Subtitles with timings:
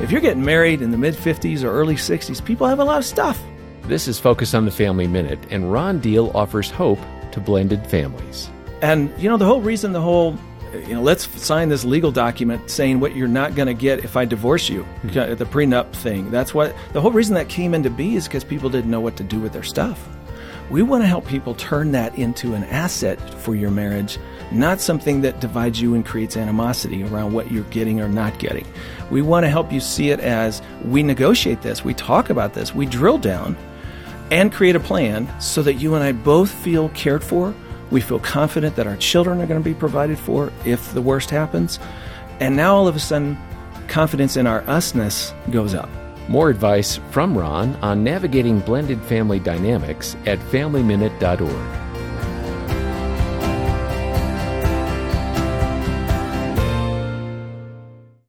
[0.00, 2.98] If you're getting married in the mid 50s or early 60s, people have a lot
[2.98, 3.42] of stuff.
[3.82, 7.00] This is Focus on the Family Minute, and Ron Deal offers hope
[7.32, 8.48] to blended families.
[8.80, 10.38] And, you know, the whole reason the whole
[10.72, 14.16] you know, let's sign this legal document saying what you're not going to get if
[14.16, 15.34] I divorce you, mm-hmm.
[15.34, 16.30] the prenup thing.
[16.30, 19.16] That's what the whole reason that came into be is because people didn't know what
[19.16, 20.06] to do with their stuff.
[20.70, 24.18] We want to help people turn that into an asset for your marriage,
[24.52, 28.66] not something that divides you and creates animosity around what you're getting or not getting.
[29.10, 32.74] We want to help you see it as we negotiate this, we talk about this,
[32.74, 33.56] we drill down
[34.30, 37.54] and create a plan so that you and I both feel cared for.
[37.90, 41.30] We feel confident that our children are going to be provided for if the worst
[41.30, 41.78] happens.
[42.40, 43.38] And now all of a sudden,
[43.88, 45.88] confidence in our usness goes up.
[46.28, 51.77] More advice from Ron on navigating blended family dynamics at FamilyMinute.org.